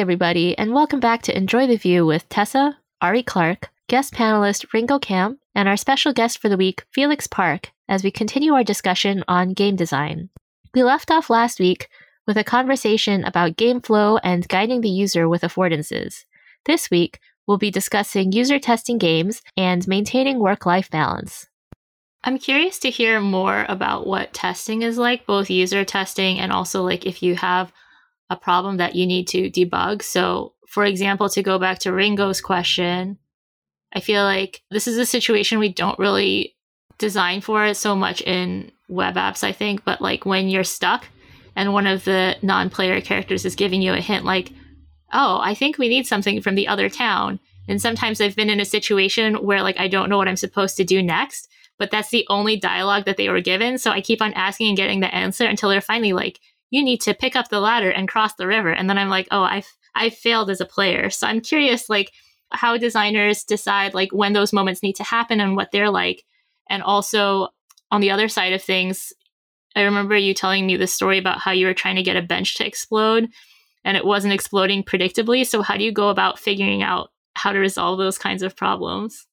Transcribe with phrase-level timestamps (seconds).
[0.00, 4.98] everybody, and welcome back to Enjoy the View with Tessa, Ari Clark, guest panelist Ringo
[4.98, 9.22] Kam, and our special guest for the week, Felix Park, as we continue our discussion
[9.28, 10.30] on game design.
[10.72, 11.90] We left off last week
[12.26, 16.24] with a conversation about game flow and guiding the user with affordances.
[16.64, 21.46] This week, we'll be discussing user testing games and maintaining work life balance.
[22.24, 26.82] I'm curious to hear more about what testing is like, both user testing and also
[26.82, 27.70] like if you have
[28.30, 30.02] a problem that you need to debug.
[30.02, 33.18] So, for example, to go back to Ringo's question,
[33.92, 36.54] I feel like this is a situation we don't really
[36.98, 41.06] design for it so much in web apps, I think, but like when you're stuck
[41.56, 44.52] and one of the non player characters is giving you a hint, like,
[45.12, 47.40] oh, I think we need something from the other town.
[47.68, 50.76] And sometimes I've been in a situation where like I don't know what I'm supposed
[50.76, 53.78] to do next, but that's the only dialogue that they were given.
[53.78, 56.38] So I keep on asking and getting the answer until they're finally like,
[56.70, 58.70] you need to pick up the ladder and cross the river.
[58.72, 61.10] And then I'm like, oh, I've I've failed as a player.
[61.10, 62.12] So I'm curious, like
[62.52, 66.24] how designers decide like when those moments need to happen and what they're like.
[66.68, 67.48] And also
[67.90, 69.12] on the other side of things,
[69.76, 72.22] I remember you telling me the story about how you were trying to get a
[72.22, 73.28] bench to explode
[73.84, 75.46] and it wasn't exploding predictably.
[75.46, 79.26] So how do you go about figuring out how to resolve those kinds of problems?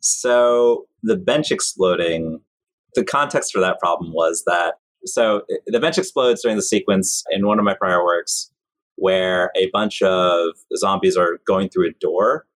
[0.00, 2.40] So the bench exploding,
[2.94, 4.74] the context for that problem was that
[5.04, 8.50] so the bench explodes during the sequence in one of my prior works
[8.96, 12.46] where a bunch of zombies are going through a door.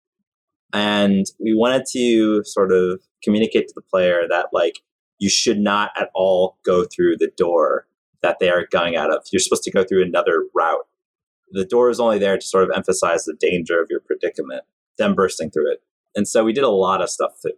[0.72, 4.80] And we wanted to sort of communicate to the player that, like,
[5.18, 7.86] you should not at all go through the door
[8.22, 9.24] that they are going out of.
[9.32, 10.86] You're supposed to go through another route.
[11.52, 14.64] The door is only there to sort of emphasize the danger of your predicament,
[14.98, 15.82] them bursting through it.
[16.14, 17.54] And so we did a lot of stuff that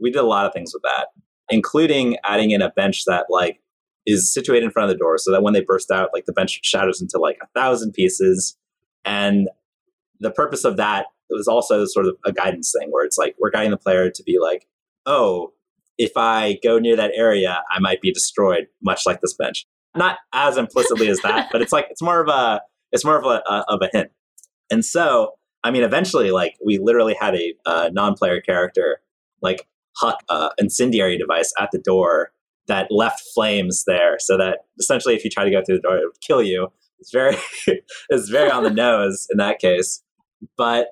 [0.00, 1.08] we did a lot of things with that,
[1.50, 3.60] including adding in a bench that like
[4.06, 6.32] is situated in front of the door so that when they burst out, like the
[6.32, 8.56] bench shatters into like a thousand pieces.
[9.04, 9.48] And
[10.20, 13.50] the purpose of that was also sort of a guidance thing where it's like we're
[13.50, 14.66] guiding the player to be like,
[15.06, 15.52] oh,
[15.98, 19.66] if I go near that area, I might be destroyed, much like this bench.
[19.94, 23.24] Not as implicitly as that, but it's like it's more of a it's more of
[23.24, 24.10] a, a of a hint.
[24.70, 25.32] And so,
[25.64, 29.00] I mean, eventually, like we literally had a, a non-player character
[29.42, 32.32] like huck uh, incendiary device at the door
[32.70, 35.96] that left flames there, so that essentially, if you try to go through the door,
[35.96, 36.68] it would kill you.
[37.00, 37.36] It's very,
[38.08, 40.02] it's very on the nose in that case.
[40.56, 40.86] But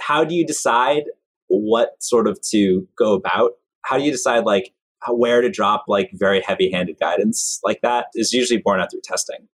[0.00, 1.04] how do you decide
[1.48, 3.52] what sort of to go about?
[3.82, 4.72] How do you decide like
[5.08, 8.06] where to drop like very heavy-handed guidance like that?
[8.14, 9.48] Is usually born out through testing.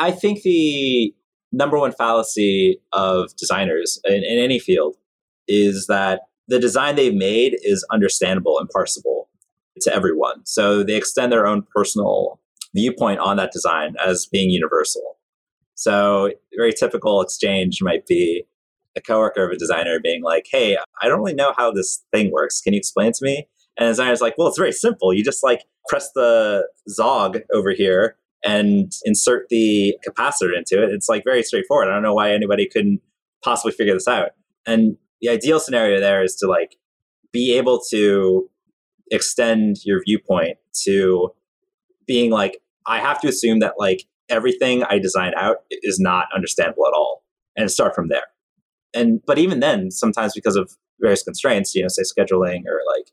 [0.00, 1.12] I think the
[1.52, 4.96] number one fallacy of designers in, in any field
[5.48, 9.27] is that the design they've made is understandable and parsable
[9.82, 10.44] to everyone.
[10.44, 12.40] So they extend their own personal
[12.74, 15.18] viewpoint on that design as being universal.
[15.74, 18.44] So very typical exchange might be
[18.96, 22.30] a coworker of a designer being like, "Hey, I don't really know how this thing
[22.32, 22.60] works.
[22.60, 25.14] Can you explain to me?" And the designer's like, "Well, it's very simple.
[25.14, 30.90] You just like press the Zog over here and insert the capacitor into it.
[30.90, 31.88] It's like very straightforward.
[31.88, 33.00] I don't know why anybody couldn't
[33.44, 34.30] possibly figure this out."
[34.66, 36.76] And the ideal scenario there is to like
[37.32, 38.50] be able to
[39.10, 41.30] extend your viewpoint to
[42.06, 46.86] being like, I have to assume that like everything I design out is not understandable
[46.86, 47.22] at all
[47.56, 48.26] and start from there.
[48.94, 53.10] And but even then, sometimes because of various constraints, you know, say scheduling or like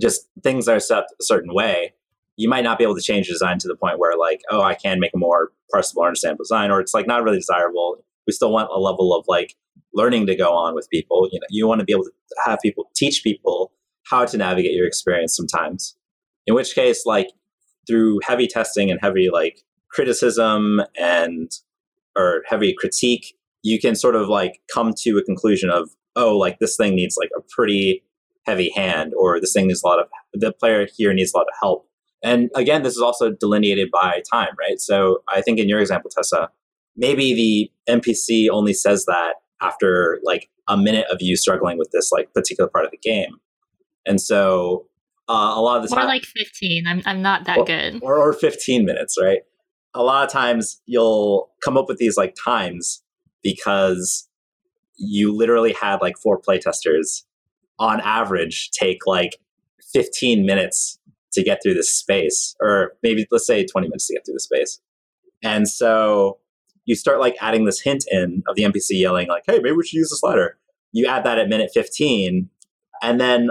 [0.00, 1.94] just things are set a certain way,
[2.36, 4.74] you might not be able to change design to the point where like, oh, I
[4.74, 8.04] can make a more parsable, understandable design, or it's like not really desirable.
[8.26, 9.54] We still want a level of like
[9.94, 11.28] learning to go on with people.
[11.30, 12.12] You know, you want to be able to
[12.44, 13.72] have people teach people
[14.08, 15.96] how to navigate your experience sometimes.
[16.46, 17.28] In which case, like
[17.86, 21.50] through heavy testing and heavy like criticism and
[22.16, 26.58] or heavy critique, you can sort of like come to a conclusion of, oh, like
[26.58, 28.04] this thing needs like a pretty
[28.46, 31.46] heavy hand, or this thing needs a lot of the player here needs a lot
[31.46, 31.88] of help.
[32.22, 34.80] And again, this is also delineated by time, right?
[34.80, 36.50] So I think in your example, Tessa,
[36.96, 42.12] maybe the NPC only says that after like a minute of you struggling with this
[42.12, 43.36] like particular part of the game.
[44.06, 44.86] And so
[45.28, 46.86] uh, a lot of the time, more like 15.
[46.86, 48.00] I'm, I'm not that or, good.
[48.02, 49.40] Or, or 15 minutes, right?
[49.94, 53.02] A lot of times you'll come up with these like times
[53.42, 54.28] because
[54.96, 57.22] you literally had like four playtesters
[57.78, 59.36] on average take like
[59.92, 60.98] 15 minutes
[61.32, 64.40] to get through this space, or maybe let's say 20 minutes to get through the
[64.40, 64.80] space.
[65.42, 66.38] And so
[66.84, 69.84] you start like adding this hint in of the NPC yelling like, "Hey, maybe we
[69.84, 70.58] should use this ladder."
[70.92, 72.50] You add that at minute 15,
[73.02, 73.50] and then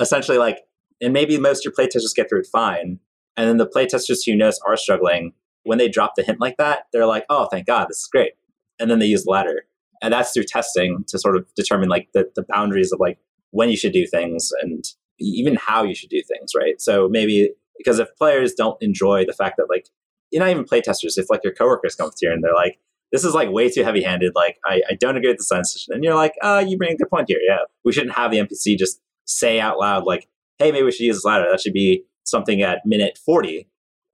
[0.00, 0.58] essentially like,
[1.00, 3.00] and maybe most your playtesters get through it fine.
[3.36, 5.32] And then the playtesters who you notice are struggling,
[5.64, 8.32] when they drop the hint like that, they're like, oh, thank God, this is great.
[8.78, 9.64] and then they use the ladder.
[10.02, 13.18] And that's through testing to sort of determine like the, the boundaries of like
[13.50, 14.84] when you should do things and
[15.18, 16.80] even how you should do things, right?
[16.80, 19.88] So maybe because if players don't enjoy the fact that like
[20.30, 22.78] you're not even playtesters, if like your coworkers come to you and they're like,
[23.12, 25.72] this is like way too heavy handed, like I, I don't agree with the science
[25.72, 25.94] decision.
[25.94, 27.40] And you're like, uh, you bring a good point here.
[27.46, 27.60] Yeah.
[27.84, 30.28] We shouldn't have the NPC just say out loud like,
[30.58, 31.46] hey, maybe we should use this ladder.
[31.50, 33.68] That should be something at minute 40.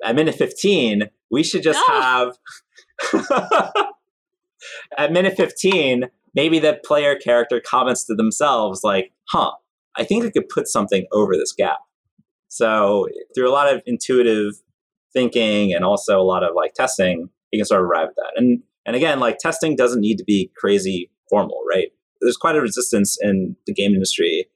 [0.04, 2.00] At minute 15, we should just no.
[2.00, 2.38] have
[4.98, 9.52] at minute 15, maybe the player character comments to themselves like, huh,
[9.96, 11.78] I think I could put something over this gap.
[12.48, 14.54] So through a lot of intuitive
[15.12, 18.32] thinking and also a lot of like testing, you can sort of arrive at that.
[18.36, 21.88] And and again, like testing doesn't need to be crazy formal, right?
[22.20, 24.48] There's quite a resistance in the game industry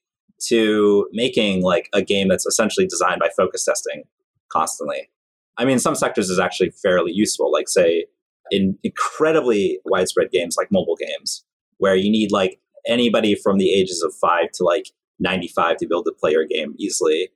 [0.48, 4.04] to making like a game that's essentially designed by focus testing
[4.52, 5.10] constantly.
[5.56, 8.06] I mean, some sectors is actually fairly useful, like say
[8.50, 11.44] in incredibly widespread games like mobile games,
[11.78, 14.86] where you need like anybody from the ages of five to like
[15.18, 17.30] 95 to be able to play your game easily.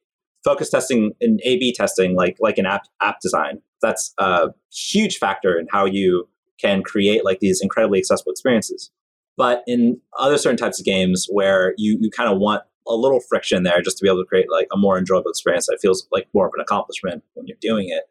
[0.44, 5.58] Focus testing and A/B testing, like like an app app design, that's a huge factor
[5.58, 6.28] in how you
[6.60, 8.90] can create like these incredibly accessible experiences.
[9.36, 13.20] But in other certain types of games where you you kind of want a little
[13.20, 16.06] friction there just to be able to create like a more enjoyable experience that feels
[16.12, 18.04] like more of an accomplishment when you're doing it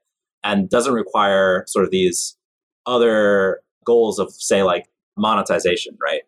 [0.43, 2.37] and doesn't require sort of these
[2.85, 4.87] other goals of say like
[5.17, 6.21] monetization, right?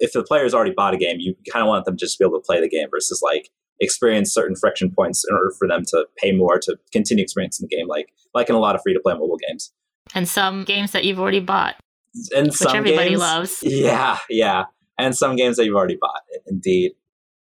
[0.00, 2.28] If the player's already bought a game, you kind of want them just to be
[2.28, 3.50] able to play the game versus like
[3.80, 7.76] experience certain friction points in order for them to pay more to continue experiencing the
[7.76, 9.72] game, like like in a lot of free to play mobile games.
[10.14, 11.76] And some games that you've already bought.
[12.34, 13.62] And which everybody games, loves.
[13.66, 14.64] Yeah, yeah.
[14.98, 16.92] And some games that you've already bought, indeed.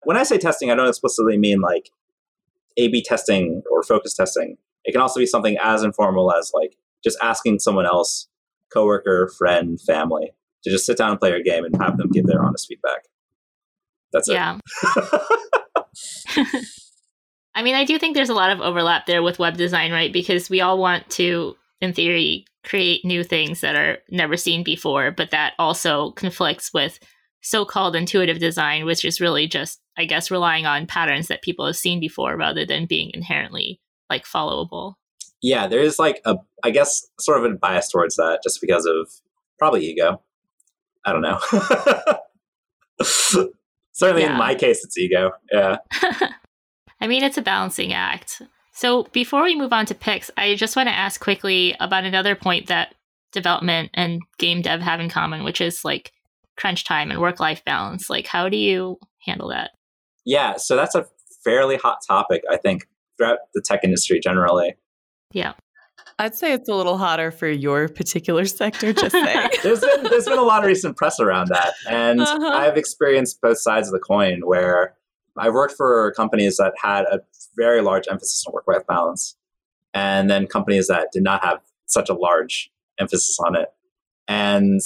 [0.09, 1.91] When I say testing, I don't explicitly mean like
[2.79, 4.57] A B testing or focus testing.
[4.87, 8.27] It can also be something as informal as like just asking someone else
[8.73, 10.31] coworker, friend, family
[10.65, 13.03] to just sit down and play a game and have them give their honest feedback.
[14.11, 14.33] That's it.
[14.33, 14.59] yeah.
[17.55, 20.11] I mean, I do think there's a lot of overlap there with web design, right?
[20.11, 25.11] Because we all want to, in theory, create new things that are never seen before,
[25.11, 26.99] but that also conflicts with
[27.41, 31.67] so called intuitive design, which is really just, I guess, relying on patterns that people
[31.67, 33.81] have seen before rather than being inherently
[34.11, 34.95] like followable
[35.41, 38.87] yeah, there is like a, I guess, sort of a bias towards that just because
[38.87, 39.11] of
[39.59, 40.23] probably ego.
[41.05, 41.39] I don't know.
[43.93, 44.33] Certainly yeah.
[44.33, 45.33] in my case, it's ego.
[45.53, 45.79] Yeah.
[47.01, 48.43] I mean, it's a balancing act.
[48.73, 52.35] So before we move on to picks, I just want to ask quickly about another
[52.35, 52.95] point that
[53.33, 56.13] development and game dev have in common, which is like
[56.59, 58.11] crunch time and work life balance.
[58.11, 59.71] Like, how do you handle that?
[60.25, 61.07] Yeah, so that's a
[61.45, 64.75] fairly hot topic, I think, throughout the tech industry generally.
[65.33, 65.55] Yeah.
[66.19, 69.51] I'd say it's a little hotter for your particular sector, just saying.
[69.63, 71.75] there's, been, there's been a lot of recent press around that.
[71.89, 72.45] And uh-huh.
[72.45, 74.95] I've experienced both sides of the coin where
[75.37, 77.21] I've worked for companies that had a
[77.57, 79.37] very large emphasis on work life balance,
[79.95, 83.69] and then companies that did not have such a large emphasis on it.
[84.27, 84.81] And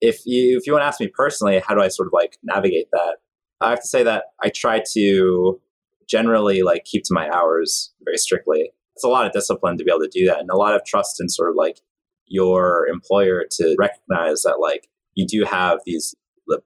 [0.00, 2.38] if you if you want to ask me personally, how do I sort of like
[2.42, 3.16] navigate that?
[3.60, 5.60] I have to say that I try to
[6.08, 9.92] generally like keep to my hours very strictly it's a lot of discipline to be
[9.92, 11.78] able to do that and a lot of trust in sort of like
[12.26, 16.16] your employer to recognize that like you do have these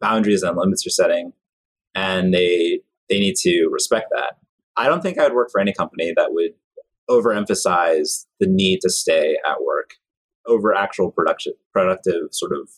[0.01, 1.35] boundaries and limits you're setting
[1.95, 4.37] and they they need to respect that
[4.79, 6.53] i don't think i would work for any company that would
[7.11, 9.91] overemphasize the need to stay at work
[10.47, 12.71] over actual production productive sort of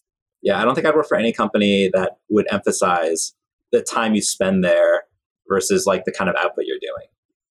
[0.44, 3.34] yeah i don't think i'd work for any company that would emphasize
[3.72, 5.02] the time you spend there
[5.48, 7.08] versus like the kind of output you're doing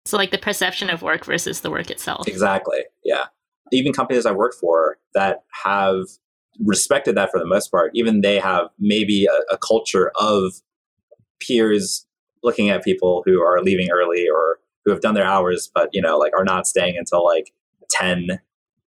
[0.05, 2.27] so, like the perception of work versus the work itself.
[2.27, 2.79] Exactly.
[3.03, 3.25] Yeah.
[3.71, 6.03] Even companies I work for that have
[6.63, 10.53] respected that for the most part, even they have maybe a, a culture of
[11.39, 12.05] peers
[12.43, 16.01] looking at people who are leaving early or who have done their hours, but you
[16.01, 17.51] know, like are not staying until like
[17.89, 18.39] 10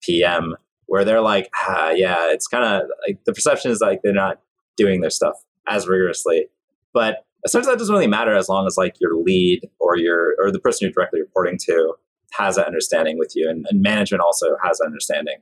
[0.03, 0.55] p.m.
[0.87, 4.39] Where they're like, ah, yeah, it's kind of like the perception is like they're not
[4.77, 5.35] doing their stuff
[5.67, 6.47] as rigorously.
[6.93, 10.51] But essentially that doesn't really matter as long as like your lead or your or
[10.51, 11.93] the person you're directly reporting to
[12.31, 15.37] has that understanding with you and, and management also has understanding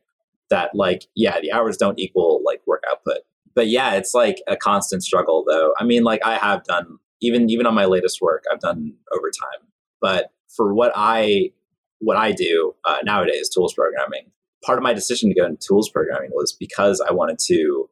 [0.49, 3.19] that like yeah the hours don't equal like work output.
[3.53, 5.73] But yeah it's like a constant struggle though.
[5.79, 9.67] I mean like i have done even even on my latest work i've done overtime.
[10.01, 11.51] But for what i
[11.99, 14.25] what i do uh, nowadays tools programming
[14.65, 17.89] part of my decision to go into tools programming was because i wanted to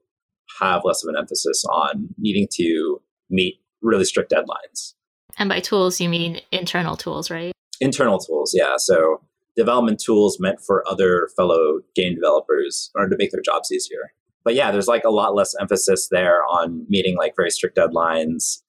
[0.60, 4.94] have less of an emphasis on needing to meet really strict deadlines.
[5.38, 7.54] And by tools, you mean internal tools, right?
[7.82, 8.76] Internal tools, yeah.
[8.78, 9.22] So
[9.56, 14.14] development tools meant for other fellow game developers in order to make their jobs easier.
[14.44, 18.62] but yeah, there's like a lot less emphasis there on meeting like very strict deadlines.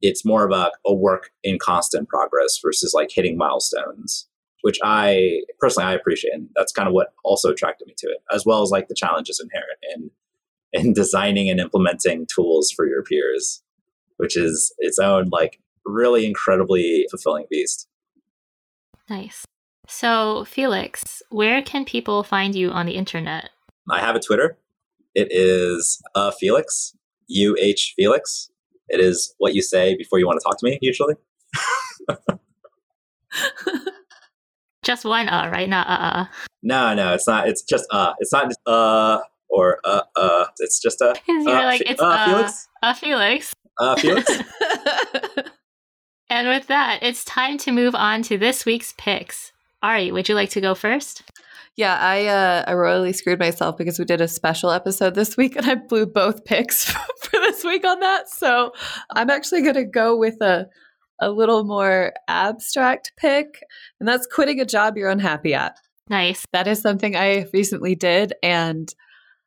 [0.00, 4.26] It's more about a work in constant progress versus like hitting milestones,
[4.62, 6.32] which I personally I appreciate.
[6.32, 8.94] And that's kind of what also attracted me to it, as well as like the
[8.94, 10.10] challenges inherent in
[10.72, 13.62] in designing and implementing tools for your peers,
[14.16, 17.88] which is its own like really incredibly fulfilling beast.
[19.10, 19.44] Nice.
[19.88, 23.50] So, Felix, where can people find you on the internet?
[23.90, 24.56] I have a Twitter.
[25.14, 28.50] It is uh, Felix, U H Felix.
[28.88, 31.14] It is what you say before you want to talk to me, usually.
[34.82, 35.68] just one uh, right?
[35.68, 36.24] Not uh uh.
[36.62, 37.48] No, no, it's not.
[37.48, 38.14] It's just uh.
[38.18, 40.46] It's not just uh or uh uh.
[40.58, 41.14] It's just a.
[41.28, 42.68] You're uh, like, it's uh, uh, Felix.
[42.82, 43.54] uh, Felix.
[43.78, 44.30] Uh, Felix.
[46.32, 49.52] And with that, it's time to move on to this week's picks.
[49.82, 51.24] Ari, would you like to go first?
[51.76, 55.56] Yeah, I uh, I royally screwed myself because we did a special episode this week
[55.56, 56.84] and I blew both picks
[57.20, 58.30] for this week on that.
[58.30, 58.72] So
[59.10, 60.68] I'm actually going to go with a
[61.20, 63.62] a little more abstract pick,
[64.00, 65.76] and that's quitting a job you're unhappy at.
[66.08, 66.44] Nice.
[66.52, 68.92] That is something I recently did, and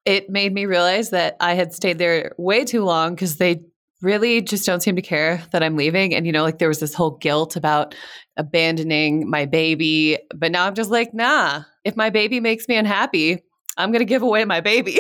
[0.06, 3.62] it made me realize that I had stayed there way too long because they
[4.02, 6.14] really just don't seem to care that I'm leaving.
[6.14, 7.96] And, you know, like there was this whole guilt about
[8.38, 10.20] abandoning my baby.
[10.36, 13.44] But now I'm just like, nah, if my baby makes me unhappy,
[13.78, 15.00] I'm going to give away my baby.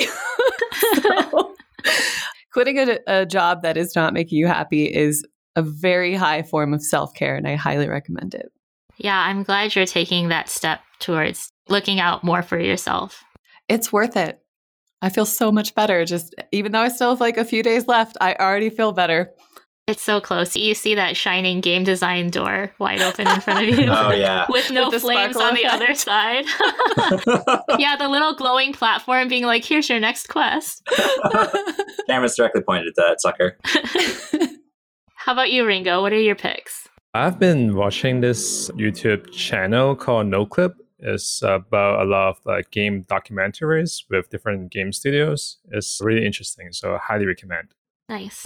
[0.96, 1.56] so,
[2.52, 5.24] quitting a, a job that is not making you happy is
[5.56, 8.52] a very high form of self care, and I highly recommend it.
[8.98, 13.24] Yeah, I'm glad you're taking that step towards looking out more for yourself.
[13.68, 14.40] It's worth it.
[15.02, 16.06] I feel so much better.
[16.06, 19.32] Just even though I still have like a few days left, I already feel better.
[19.88, 20.56] It's so close.
[20.56, 23.86] You see that shining game design door wide open in front of you.
[23.90, 24.46] oh yeah.
[24.50, 25.76] With no With flames on the effect.
[25.76, 26.46] other side.
[27.80, 30.82] yeah, the little glowing platform being like, here's your next quest.
[32.08, 33.60] Camera's directly pointed at that sucker.
[35.26, 36.04] How about you, Ringo?
[36.04, 36.88] What are your picks?
[37.16, 40.76] I've been watching this YouTube channel called NoClip.
[41.00, 45.58] It's about a lot of like game documentaries with different game studios.
[45.72, 47.70] It's really interesting, so I highly recommend.
[48.08, 48.46] Nice.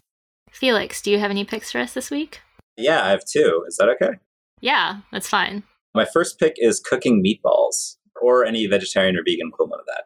[0.52, 2.40] Felix, do you have any picks for us this week?
[2.78, 3.66] Yeah, I have two.
[3.68, 4.14] Is that okay?
[4.62, 5.64] Yeah, that's fine.
[5.94, 10.04] My first pick is cooking meatballs, or any vegetarian or vegan equivalent of that.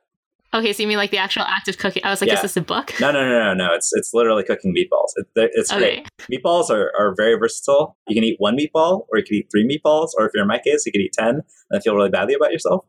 [0.53, 2.03] Okay, so you mean like the actual act of cooking?
[2.05, 2.35] I was like, Yeah.
[2.35, 2.93] is this a book?
[2.99, 3.73] No, no, no, no, no.
[3.73, 5.09] It's it's literally cooking meatballs.
[5.15, 6.03] It, it's Okay.
[6.03, 6.07] great.
[6.43, 7.97] Meatballs are, are very versatile.
[8.07, 10.47] You can eat one meatball, or you can eat three meatballs, or if you're in
[10.47, 11.41] my case, you can eat ten
[11.71, 12.85] and feel really badly about yourself.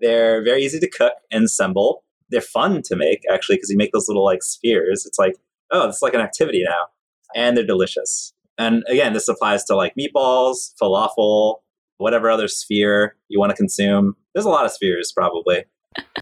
[0.00, 2.02] They're very easy to cook and assemble.
[2.30, 5.06] They're fun to make actually because you make those little like spheres.
[5.06, 5.34] It's like
[5.70, 6.86] oh, it's like an activity now,
[7.34, 8.32] and they're delicious.
[8.58, 11.56] And again, this applies to like meatballs, falafel,
[11.98, 14.16] whatever other sphere you want to consume.
[14.34, 15.64] There's a lot of spheres probably.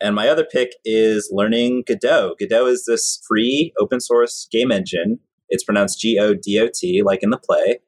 [0.00, 2.34] And my other pick is learning Godot.
[2.38, 5.18] Godot is this free open source game engine.
[5.48, 7.80] It's pronounced G O D O T, like in the play.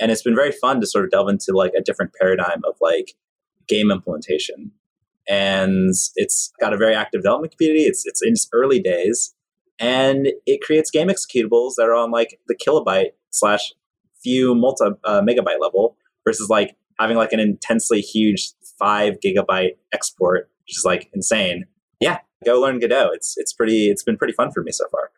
[0.00, 2.76] And it's been very fun to sort of delve into like a different paradigm of
[2.80, 3.14] like
[3.68, 4.72] game implementation.
[5.28, 7.84] And it's got a very active development community.
[7.84, 9.34] It's it's in its early days,
[9.78, 13.72] and it creates game executables that are on like the kilobyte slash
[14.22, 15.96] few multi uh, megabyte level
[16.26, 21.66] versus like having like an intensely huge five gigabyte export, which is like insane.
[22.00, 23.10] Yeah, go learn Godot.
[23.12, 23.88] It's it's pretty.
[23.90, 25.10] It's been pretty fun for me so far.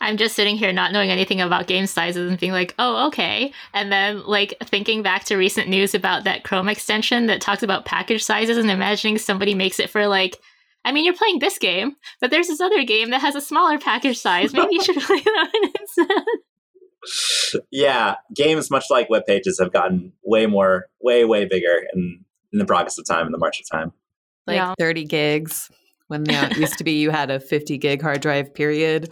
[0.00, 3.52] I'm just sitting here not knowing anything about game sizes and being like, oh, okay.
[3.72, 7.86] And then, like, thinking back to recent news about that Chrome extension that talks about
[7.86, 10.38] package sizes and imagining somebody makes it for, like,
[10.84, 13.78] I mean, you're playing this game, but there's this other game that has a smaller
[13.78, 14.52] package size.
[14.52, 17.64] Maybe you should play that one instead.
[17.72, 22.60] yeah, games much like web pages have gotten way more, way way bigger in in
[22.60, 23.92] the progress of time, in the march of time.
[24.46, 24.74] Like Yeah.
[24.78, 25.70] 30 gigs
[26.08, 29.10] when yeah, it used to be you had a 50 gig hard drive period.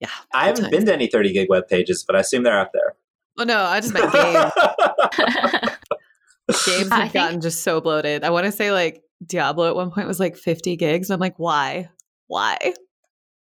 [0.00, 0.08] Yeah.
[0.34, 0.76] I haven't times.
[0.76, 2.94] been to any 30 gig web pages, but I assume they're out there.
[3.38, 4.52] Oh no, I just meant games.
[6.66, 8.24] games I have think- gotten just so bloated.
[8.24, 11.10] I want to say like Diablo at one point was like 50 gigs.
[11.10, 11.88] I'm like, why?
[12.26, 12.74] Why?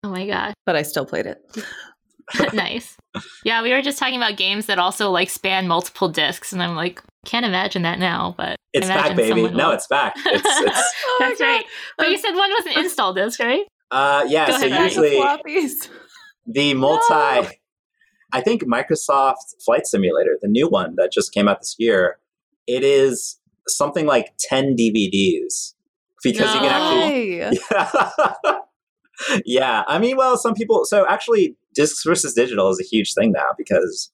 [0.05, 0.55] oh my god.
[0.64, 1.38] But I still played it.
[2.52, 2.97] nice.
[3.45, 6.75] Yeah, we were just talking about games that also like span multiple discs, and I'm
[6.75, 9.54] like, can't imagine that now, but it's back, imagine baby.
[9.54, 9.75] No, will.
[9.75, 10.14] it's back.
[10.26, 11.47] It's, it's Oh my That's God.
[11.47, 11.64] right.
[11.99, 13.64] But you said one was an install disc, right?
[13.90, 14.49] uh, yeah.
[14.49, 15.88] Go so ahead, usually floppies.
[16.47, 17.02] the multi.
[17.11, 17.49] No.
[18.33, 22.18] I think Microsoft Flight Simulator, the new one that just came out this year,
[22.66, 25.75] it is something like 10 DVDs
[26.23, 27.40] because you can actually
[27.71, 28.59] yeah.
[29.45, 29.85] yeah.
[29.87, 33.50] I mean, well, some people, so actually, discs versus digital is a huge thing now
[33.56, 34.11] because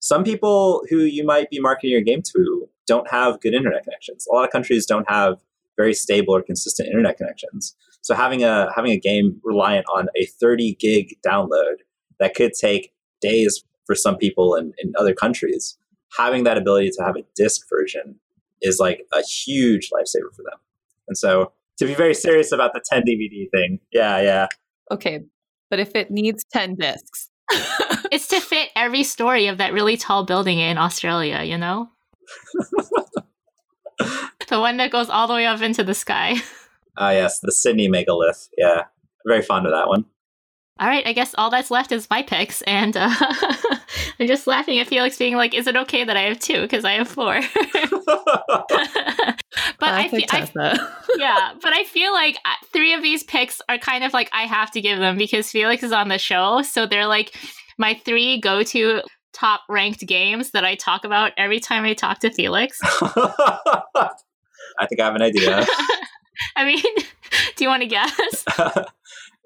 [0.00, 4.26] some people who you might be marketing your game to don't have good internet connections.
[4.30, 5.38] A lot of countries don't have
[5.76, 7.74] very stable or consistent internet connections.
[8.02, 11.76] So having a having a game reliant on a 30 gig download
[12.20, 15.78] that could take days for some people in, in other countries,
[16.16, 18.16] having that ability to have a disc version
[18.60, 20.58] is like a huge lifesaver for them.
[21.08, 24.46] And so to be very serious about the 10 DVD thing, yeah, yeah.
[24.90, 25.24] Okay,
[25.74, 27.30] but if it needs 10 discs,
[28.12, 31.88] it's to fit every story of that really tall building in Australia, you know?
[33.98, 36.36] the one that goes all the way up into the sky.
[36.96, 38.50] Ah, uh, yes, the Sydney megalith.
[38.56, 38.84] Yeah,
[39.26, 40.04] very fond of that one.
[40.78, 43.10] All right, I guess all that's left is my picks, and uh,
[44.20, 46.60] I'm just laughing at Felix being like, "Is it okay that I have two?
[46.60, 47.40] Because I have four.
[47.90, 48.12] but
[49.80, 53.78] I, I feel, I, yeah, but I feel like uh, three of these picks are
[53.78, 56.86] kind of like I have to give them because Felix is on the show, so
[56.86, 57.34] they're like
[57.78, 59.02] my three go-to
[59.32, 62.78] top ranked games that I talk about every time I talk to Felix.
[62.82, 64.10] I
[64.88, 65.66] think I have an idea.
[66.56, 66.82] I mean,
[67.56, 68.44] do you want to guess?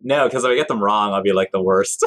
[0.02, 2.04] no, because if I get them wrong, I'll be like the worst.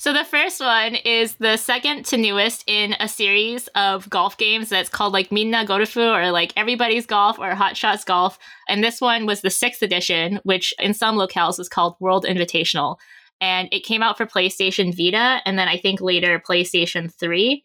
[0.00, 4.70] So the first one is the second to newest in a series of golf games
[4.70, 8.38] that's called like Minna Golfu or like Everybody's Golf or Hot Shots Golf.
[8.66, 12.96] And this one was the sixth edition, which in some locales is called World Invitational.
[13.42, 17.62] And it came out for PlayStation Vita and then I think later PlayStation 3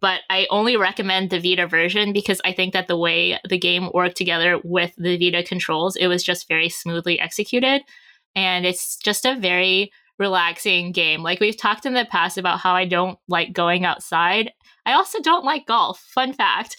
[0.00, 3.90] but I only recommend the Vita version because I think that the way the game
[3.92, 7.82] worked together with the Vita controls, it was just very smoothly executed.
[8.36, 11.22] And it's just a very relaxing game.
[11.22, 14.52] Like we've talked in the past about how I don't like going outside.
[14.84, 16.76] I also don't like golf, fun fact.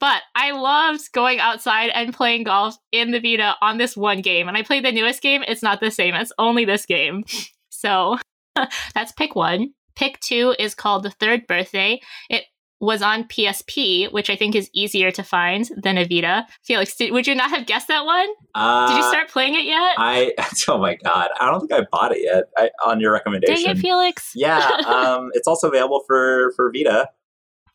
[0.00, 4.48] But I loved going outside and playing golf in the Vita on this one game.
[4.48, 5.44] And I played the newest game.
[5.46, 6.16] It's not the same.
[6.16, 7.22] It's only this game.
[7.68, 8.18] So
[8.94, 9.74] that's pick one.
[9.94, 12.00] Pick two is called The Third Birthday.
[12.28, 12.44] It
[12.82, 16.48] was on PSP, which I think is easier to find than a Vita.
[16.64, 18.26] Felix, did, would you not have guessed that one?
[18.56, 19.94] Uh, did you start playing it yet?
[19.98, 20.34] I
[20.68, 22.44] oh my god, I don't think I bought it yet.
[22.58, 24.32] I, on your recommendation, dang it, Felix.
[24.34, 27.08] Yeah, um, it's also available for for Vita.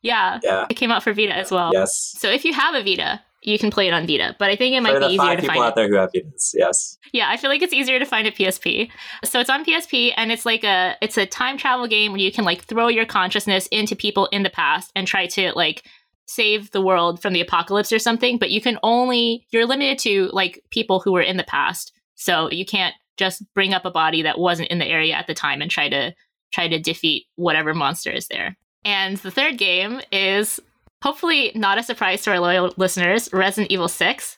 [0.02, 1.72] Yeah, yeah, it came out for Vita as well.
[1.74, 2.14] Yes.
[2.20, 4.76] So if you have a Vita, you can play it on Vita, but I think
[4.76, 5.64] it might be easier to people find.
[5.64, 6.98] out there who have Vitas, yes.
[7.14, 8.90] Yeah, I feel like it's easier to find a PSP.
[9.24, 12.32] So it's on PSP, and it's like a it's a time travel game where you
[12.32, 15.86] can like throw your consciousness into people in the past and try to like
[16.26, 18.38] save the world from the apocalypse or something.
[18.38, 22.52] But you can only you're limited to like people who were in the past, so
[22.52, 25.62] you can't just bring up a body that wasn't in the area at the time
[25.62, 26.14] and try to
[26.54, 28.58] try to defeat whatever monster is there.
[28.84, 30.60] And the third game is
[31.02, 34.38] hopefully not a surprise to our loyal listeners, Resident Evil 6.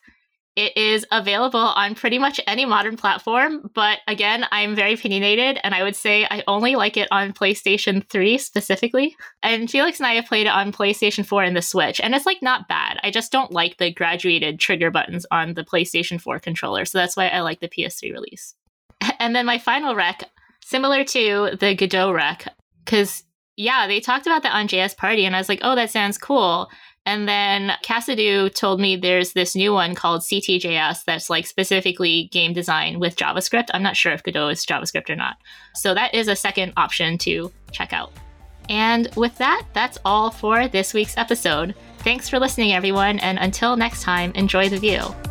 [0.55, 5.73] It is available on pretty much any modern platform, but again, I'm very opinionated and
[5.73, 9.15] I would say I only like it on PlayStation 3 specifically.
[9.41, 12.25] And Felix and I have played it on PlayStation 4 and the Switch, and it's
[12.25, 12.99] like not bad.
[13.03, 17.15] I just don't like the graduated trigger buttons on the PlayStation 4 controller, so that's
[17.15, 18.55] why I like the PS3 release.
[19.21, 20.23] And then my final rec,
[20.61, 22.47] similar to the Godot rec,
[22.83, 23.23] because
[23.59, 26.17] yeah, they talked about the on JS Party, and I was like, oh, that sounds
[26.17, 26.69] cool.
[27.05, 32.53] And then Cassidy told me there's this new one called CTJS that's like specifically game
[32.53, 33.67] design with JavaScript.
[33.73, 35.35] I'm not sure if Godot is JavaScript or not.
[35.75, 38.13] So that is a second option to check out.
[38.69, 41.75] And with that, that's all for this week's episode.
[41.97, 45.28] Thanks for listening, everyone, and until next time, enjoy the view.